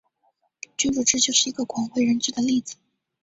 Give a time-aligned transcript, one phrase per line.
[0.77, 2.75] 君主制就是一个广为人知的例子。